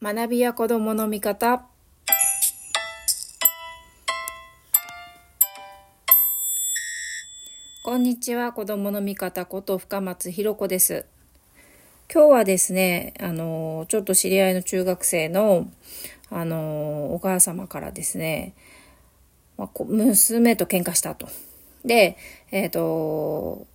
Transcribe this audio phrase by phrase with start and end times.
[0.00, 1.66] 学びや子供の見方。
[7.82, 8.52] こんにちは。
[8.52, 11.04] 子供の見方こと深松ひろ子です。
[12.14, 15.68] 今日はですねあのちょっと知り合いの中学生の
[16.30, 18.54] あのお母様からですね、
[19.56, 21.26] まあ、娘と喧嘩したと。
[21.84, 22.16] で
[22.52, 23.66] えっ、ー、と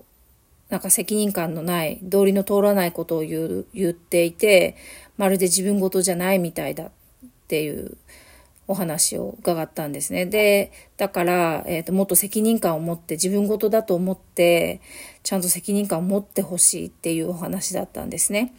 [0.74, 4.76] なんか責任感のない、道理の通らないことを言う言っていて、
[5.18, 6.90] まるで自分事じゃないみたいだっ
[7.48, 7.96] ていう
[8.68, 10.26] お話を伺ったんですね。
[10.26, 14.82] で、だから、えっ、ー、と、もっと責任感を持って、自分事だと思って、
[15.22, 18.56] ちゃんと責任感を持ってほしいっていうお話だったんですね。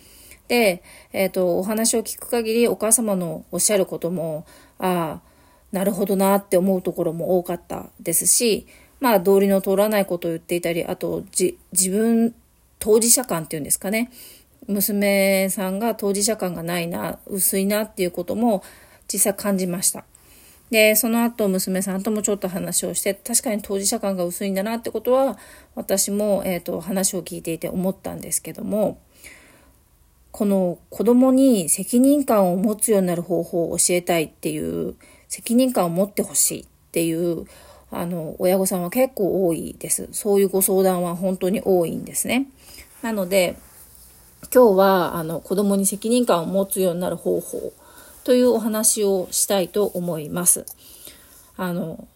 [0.46, 4.46] で、えっ、ー、と、お話を聞く限り、お母様のおっしゃることも、
[4.78, 5.34] ああ、
[5.72, 8.68] なるほどなって思うところも多かったですし、
[9.04, 12.34] まあ、道理の通らないことを言っていたり、あと、じ、自分、
[12.78, 14.10] 当事者感っていうんですかね。
[14.66, 18.62] 娘さんが当事者感がないな、薄いなっていうことも
[19.12, 20.06] 実際感じました。
[20.70, 25.36] で、その後娘さんともちょっと話をして、確かに当事者感が薄いんだなってことは、
[25.74, 28.96] 私も、えっ、ー、と、話を聞いていて思ったんですけども、
[30.32, 34.94] この子供に責任感を持つようになる方法を教えたいっていう、
[35.28, 37.44] 責任感を持ってほしいっていう
[37.98, 40.08] あの、親御さんは結構多いです。
[40.12, 42.46] そういうご相談は本当に多いんですね。
[43.02, 43.56] なので、
[44.52, 47.72] 今日は、あの、子供に責任感を持つようになる方法
[48.24, 50.66] というお話をしたいと思います。
[51.56, 52.06] あの、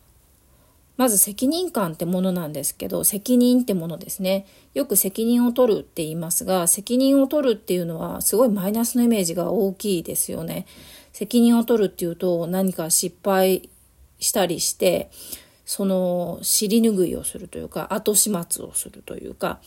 [0.98, 4.46] まず責任感ってものなんですけど、責任ってものですね。
[4.74, 10.66] よく責任を取るって言いますが、責任を取るっていうのはすごいマイナスのイメージが大きいですよね。
[11.12, 13.70] 責任を取るっていうと何か失敗
[14.18, 15.08] したりして、
[15.68, 19.60] その尻拭いをするというか、後始末をするというか、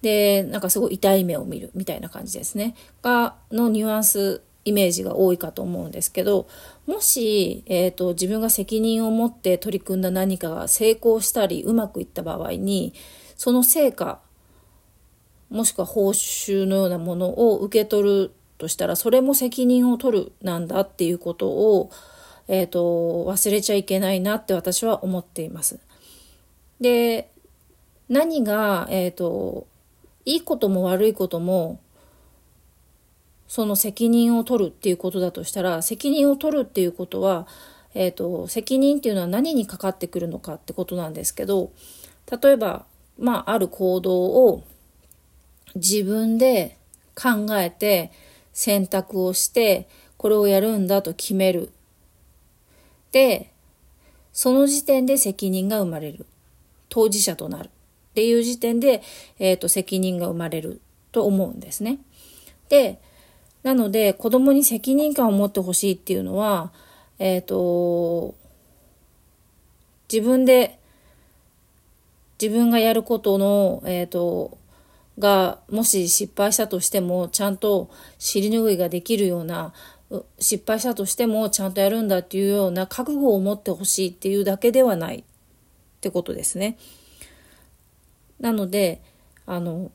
[0.00, 2.74] で、なんかすごい痛い目を見るみたいな感じですね。
[3.02, 6.48] が、のニュアンス、イメージが多いかと思うんですけど、
[6.86, 12.94] もし、えっ、ー、と、自分が責任を持って取り組んだ何かが成功したり、うまくいった場合に、
[13.36, 14.20] その成果、
[15.50, 21.90] もしくは報酬のようなものを受け取るとしたら、それも責任を取るなんだっていうことを、
[22.48, 25.78] えっ、ー、と、忘れちゃいけないなって私は思っています。
[26.80, 27.30] で、
[28.08, 29.66] 何が、えっ、ー、と、
[30.24, 31.80] いいことも悪いことも、
[33.48, 37.46] その責任を取るっていうことだとしたら、責任を取るっていうことは、
[37.94, 41.70] えっ、ー、と、責任っていうのは何にかかってくるのかってことなんですけど、
[42.42, 42.84] 例えば、
[43.18, 44.64] まあ、ある行動を
[45.74, 46.76] 自分で
[47.14, 48.12] 考えて
[48.52, 51.70] 選択をして、これをやるんだと決める。
[53.16, 53.50] で、
[54.34, 56.26] その時点で責任が生まれる。
[56.90, 57.68] 当事者となる。
[57.68, 57.70] っ
[58.12, 59.00] ていう時点で、
[59.38, 60.82] えっ、ー、と、責任が生まれる
[61.12, 61.98] と思うんですね。
[62.68, 63.00] で、
[63.62, 66.74] なので、子供に責任感を持ってほしいっていうのは、
[67.18, 68.34] えっ、ー、と、
[70.12, 70.78] 自分で、
[72.38, 74.58] 自分がやることの、えっ、ー、と、
[75.18, 77.88] が、もし失敗したとしても、ちゃんと
[78.18, 79.72] 尻拭いができるような、
[80.38, 85.24] 失敗したとしてもちゃんとやるんだっていうような覚悟を持ってほしいっていうだけではないっ
[86.00, 86.78] てことですね。
[88.38, 89.02] なので、
[89.46, 89.90] あの、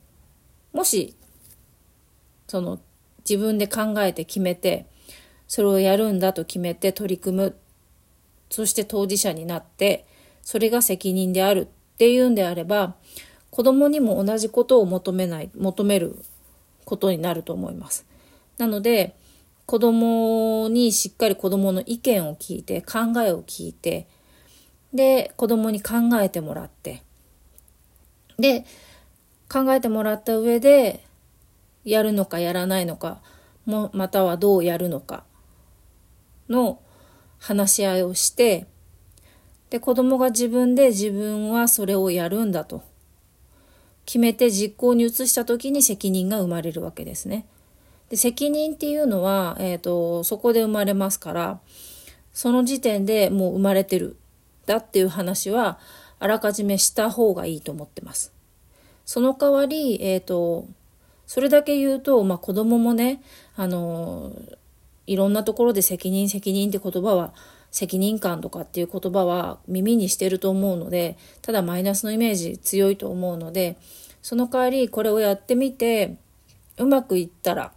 [0.72, 1.14] もし、
[2.48, 2.80] その、
[3.28, 4.86] 自分で考えて決めて、
[5.46, 7.56] それをやるんだと決めて取り組む。
[8.50, 10.06] そして当事者になって、
[10.42, 12.96] それが責任であるっていうんであれば、
[13.50, 16.18] 子供にも同じことを求めない、求める
[16.84, 18.06] ことになると思います。
[18.58, 19.14] なので、
[19.66, 24.08] 子供にしっかり子供の意見を聞いて、考えを聞いて、
[24.92, 27.02] で、子供に考えてもらって、
[28.38, 28.64] で、
[29.50, 31.04] 考えてもらった上で、
[31.84, 33.20] やるのかやらないのか、
[33.64, 35.24] もまたはどうやるのか
[36.48, 36.80] の
[37.38, 38.66] 話し合いをして、
[39.70, 42.82] で、子供が自分で自分はそれをやるんだと
[44.04, 47.46] 決めて実行に移した時に責任が生まれるわけですね。
[48.12, 51.60] で責任っていうのは、えっ、ー、と、そこで生まれますから、
[52.34, 54.18] その時点でもう生まれてる。
[54.66, 55.78] だっていう話は、
[56.18, 58.34] あらかじめした方がいいと思ってます。
[59.06, 60.66] その代わり、えっ、ー、と、
[61.26, 63.22] それだけ言うと、まあ子供もね、
[63.56, 64.30] あの、
[65.06, 67.32] いろんなところで責任責任って言葉は、
[67.70, 73.78] 責任感とかっていう言葉は耳にしてると思うので、ただマイナスのイメージ強いと思うので、
[74.20, 76.16] その代わりこれをやってみて、
[76.76, 77.72] うまくいったら、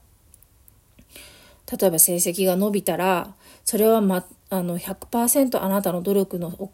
[1.72, 3.34] 例えば成績が伸びたら、
[3.64, 6.72] それはま、あの、100%あなたの努力の、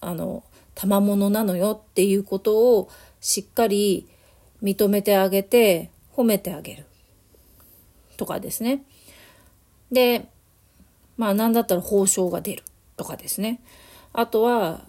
[0.00, 0.42] あの、
[0.74, 2.88] 賜物なのよっていうことを
[3.20, 4.08] しっかり
[4.62, 6.86] 認めてあげて、褒めてあげる。
[8.16, 8.82] とかですね。
[9.92, 10.28] で、
[11.16, 12.62] まあ何だったら報奨が出る
[12.96, 13.60] とかですね。
[14.12, 14.84] あとは、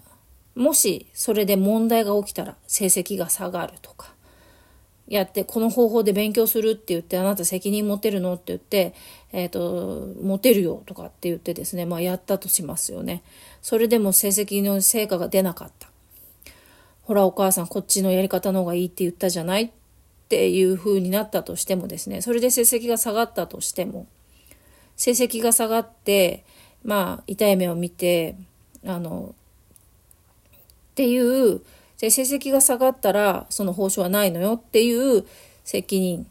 [0.54, 4.14] もしそれで問題が起きたら成績が下がるとか、
[5.12, 8.32] やって、この方法で勉強するって言って、あなた責任持てるの？
[8.32, 8.94] って言って、
[9.30, 13.22] えっ、ー、と、持てるよとかって言ってですね、まあやったとしますよね。
[13.60, 15.90] それでも成績の成果が出なかった。
[17.02, 19.70] ほらお母さんこっちのやり方の方がいいって言ったじゃないっ
[20.30, 24.06] ていう風になったとしてもですね、それで成績が下がったとしても、
[24.96, 26.46] 成績が下がって、
[26.84, 28.36] まあ痛い目を見て、
[28.86, 29.34] あの、
[30.92, 31.60] っていう
[32.02, 35.24] で、成績が下がったら、その報酬はないのよっていう
[35.62, 36.26] 責任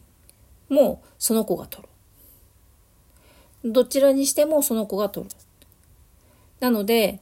[0.68, 1.88] もその子が取
[3.64, 3.72] る。
[3.72, 5.34] どちらにしてもその子が取る。
[6.60, 7.20] なので、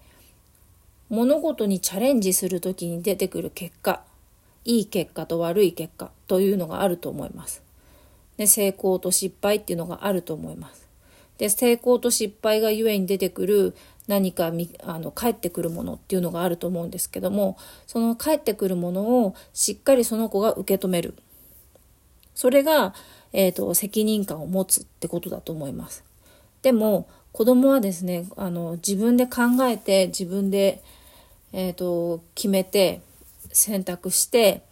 [1.08, 4.02] 物事にチャレンジするときに出てくる結果、
[4.64, 7.62] いい結果と悪い結果というのがあると思います。
[8.36, 10.88] で成功と失敗っていうのがあると思います。
[11.40, 13.74] で成功と失敗がゆえに出てくる
[14.08, 17.56] 何かみあの返ってくるものっていうのがあると思うんですけども
[17.86, 21.14] その返ってくるものをしっかりその子が受け止める
[22.34, 22.92] それが、
[23.32, 26.04] えーと、責任感を持つってことだと思います。
[26.60, 30.82] でも子供はですねあの自分で考えて自分で、
[31.54, 33.00] えーと決めて
[33.50, 34.62] 選択して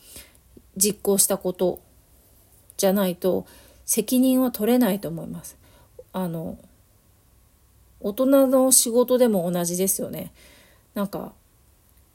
[0.76, 1.80] 実行したこと
[2.76, 3.46] じゃないと
[3.86, 5.57] 責任は取れないと思います。
[6.22, 6.58] あの
[8.00, 10.32] 大人の仕事でも同じですよね。
[10.94, 11.32] なんか、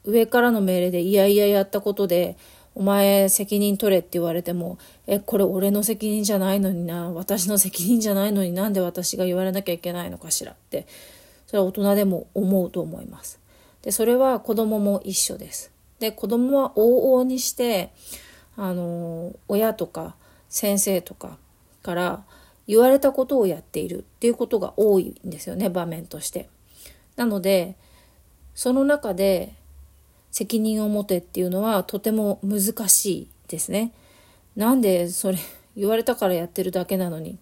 [0.04, 2.36] 上からの命令でいやいややったことで、
[2.74, 10.86] お前責任取れって言われても、え、これ俺の責任じゃないのにな、私の責任じゃないのになんで私が言われなきゃいけないのかしらって、
[11.46, 13.38] それは大人でも思うと思います。
[13.82, 15.70] で、それは子供も一緒です。
[15.98, 17.92] で、子供は往々にして、
[18.56, 20.16] あの、親とか
[20.48, 21.38] 先生とか
[21.82, 22.24] から、
[22.66, 26.48] 言われたことをやっているっていうことが多いんですよね場面として。
[27.16, 27.76] なので
[28.54, 29.54] その中で
[30.30, 33.92] 責任を持てっていうのはとても難しいですね。
[34.56, 35.38] なんでそれ
[35.76, 37.38] 言われたからやってるだけなのに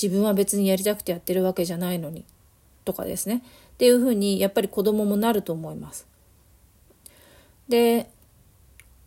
[0.00, 2.24] 自分は別にやりたくてやってるわけじゃないのに
[2.84, 3.42] とかですね
[3.74, 6.06] っていうふうにやっぱり子供もなると思います。
[7.68, 8.10] で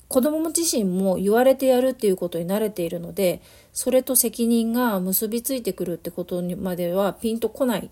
[0.08, 3.42] 子供自身も言われてやるっていうことに慣れているので
[3.74, 7.90] それと責任が結びついてくるってことにまではピンとこない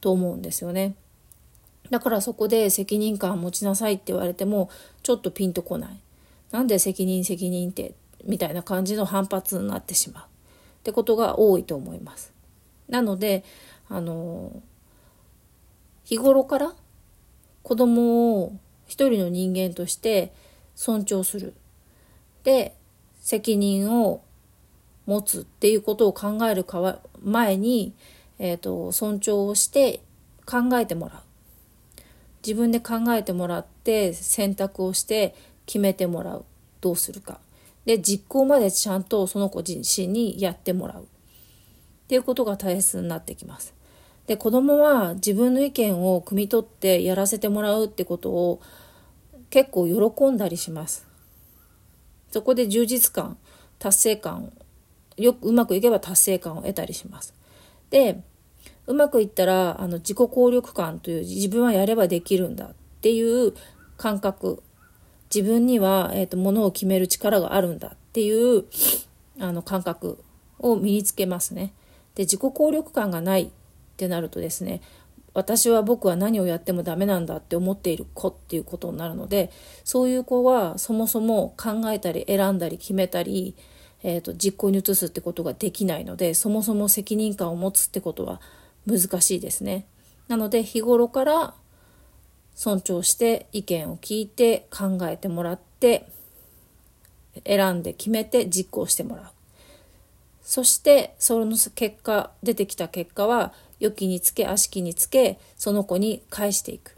[0.00, 0.94] と思うんですよね。
[1.90, 4.70] だからそこで責任感持ちなさいって言われても
[5.02, 6.00] ちょっとピンとこない。
[6.50, 7.94] なんで責任責任って
[8.24, 10.26] みたいな感じの反発になってしまうっ
[10.82, 12.32] てことが多いと思います。
[12.88, 13.44] なので
[13.88, 14.52] あの
[16.04, 16.74] 日頃から
[17.62, 18.52] 子供を
[18.86, 20.32] 一人の人間として
[20.76, 21.54] 尊重する。
[22.44, 22.76] で、
[23.20, 24.22] 責任を
[25.06, 27.92] 持つっていうことを考えるか前に、
[28.38, 30.00] えっ、ー、と、尊重をして
[30.44, 31.18] 考えてもらう。
[32.46, 35.34] 自分で考えてもらって選択をして
[35.64, 36.44] 決めてもらう。
[36.80, 37.40] どうするか。
[37.86, 41.02] で、実行までちゃんとその子自身にやってもらう。
[41.02, 41.06] っ
[42.08, 43.74] ていうことが大切になってきます。
[44.26, 48.60] で、子供は自分の意見を汲み取ってやらせてもらうってことを
[49.50, 51.06] 結構喜んだりします。
[52.30, 53.38] そこで充実感、
[53.78, 54.52] 達成感、
[55.16, 57.34] よくうまくいけば達成感を得たりします。
[57.90, 58.22] で、
[58.86, 63.54] うまくいったら、あの、自己効力感という自分はやればできるんだっていう
[63.96, 64.62] 感覚、
[65.34, 68.64] 自分には、えっ、ー、と、ものを決める力があるんだっていう、
[69.40, 70.18] あの、感覚
[70.58, 71.72] を身につけますね。
[72.14, 73.48] で、自己効力感がないっ
[73.96, 74.82] てなるとですね、
[75.36, 79.52] 私は僕は何をやってもダメなんだって思っている子っていうことになるので
[79.84, 83.54] そういう子はそもそも考えたり選んだり決めたり、
[84.02, 88.40] えーと、実行に移すってことができないのでそもそも責任感を持つってことは
[88.86, 89.84] 難しいですね。
[90.28, 91.54] なので日頃から
[92.54, 96.08] 尊重して意見を聞いて考えてもらって
[97.44, 99.24] 選んで決めて実行してもらう。
[100.40, 106.96] そしてその結果出てきた結果は良きにつけ悪しきにつけその子に返していく。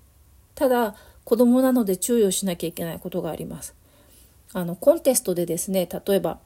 [0.55, 0.95] ただ
[1.25, 3.75] 子供なので注意をしなきゃいけないことがあります。
[4.53, 6.39] あのコンテストでですね例えば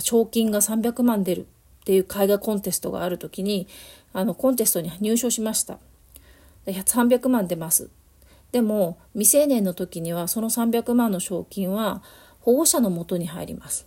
[0.00, 1.44] 賞金が300万出るっ
[1.84, 3.68] ていう絵画コンテストがある時に
[4.12, 5.78] あのコンテストに入賞しました。
[6.66, 7.90] 300万出ます。
[8.52, 12.02] でも未成年の時にはその300万の賞金は
[12.40, 13.86] 保護者のもとに入ります。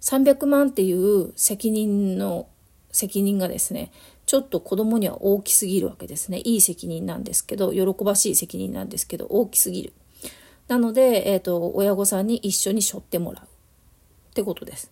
[0.00, 2.48] 300万っていう責任の
[2.92, 3.90] 責任がですね、
[4.26, 6.38] ちょっと子供には大きすぎるわけですね。
[6.44, 9.92] いい責任なんですけど、喜ばしい責任なんですけど、大きすぎる。
[10.68, 13.44] なので、えっ、ー、と、親御さんに一緒に背負ってもらう。
[13.44, 14.90] ってことです。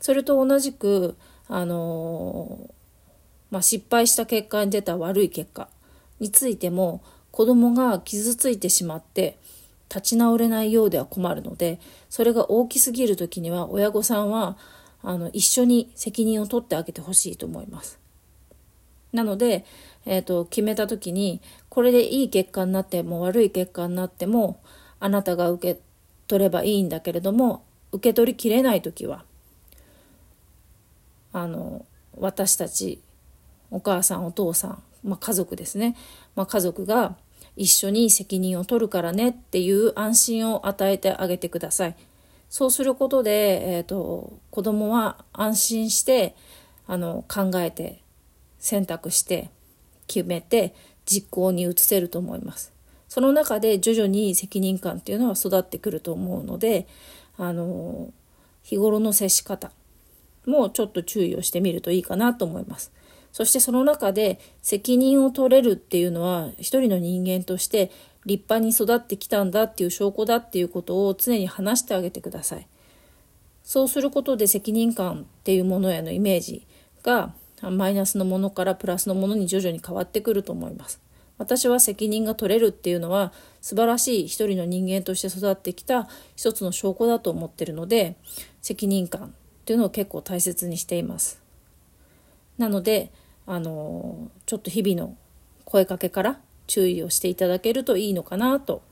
[0.00, 1.16] それと同じく、
[1.48, 2.70] あの
[3.50, 5.68] まあ、失敗した結果に出た悪い結果
[6.20, 9.38] についても子供が傷ついてしまって
[9.88, 11.80] 立ち直れないようでは困るので
[12.10, 14.58] それが大きすぎる時には親御さんは
[15.02, 17.98] あの一緒に責任を取ってあげてほしいと思います。
[19.12, 19.64] なので、
[20.04, 24.60] えーと、決めた時にこれでいい結果になっても悪い結果になっても
[25.00, 25.80] あなたが受け
[26.26, 29.24] 取ればいいんだけれども受け取りきれない時は
[31.32, 31.86] あの
[32.16, 33.00] 私たち
[33.70, 35.96] お母さんお父さん、まあ、家族ですね、
[36.34, 37.16] まあ、家族が
[37.56, 41.96] 一緒に責任を取るからねっていう安心を与えてあげてください。
[42.48, 46.34] そうすることで、えーと、子供は安心して
[46.86, 48.00] あの考えて
[48.58, 49.50] 選択して
[50.06, 50.74] 決めて
[51.04, 52.72] 実行に移せると思います。
[53.08, 56.86] その中で徐々に責任感っていうのは育ってくると思うので
[57.38, 58.12] あの
[58.62, 59.72] 日頃の接し方
[60.44, 62.92] もちょっと注意をしてみるといいかなと思います。
[63.32, 67.90] そしてその中で責任を取れるっていうのは一人の人間として
[68.28, 72.68] 立派に育ってきたんだっていう証拠だっていうことを常に話してあげてください。
[73.64, 76.66] そうすることで責任感っていうものへのイメージ
[77.02, 81.00] がマイナスのものからプラスのものに徐々に変わってくると思います。
[81.38, 88.16] 私は責任が取れるっていうのは素晴らしい一人の人間として育ってきた一つの証拠だと思ってるので
[88.60, 89.30] 責任感っ
[89.64, 91.40] ていうのを結構大切にしています。
[92.58, 93.12] なので、
[93.46, 95.16] あの、ちょっと日々の
[95.64, 98.82] 声かけから注意をしていただけるといいのかなと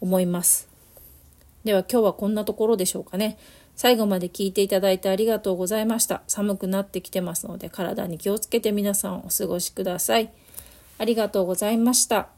[0.00, 0.68] 思います。
[1.64, 3.36] では今日はこんなところでしょうかね。
[3.76, 6.22] 最後まで聞いていただいてありがとうございました。
[6.28, 10.30] 寒くなってきてますので体に気をつけて皆さんお過ごしください。
[10.96, 12.33] ありがとうございました。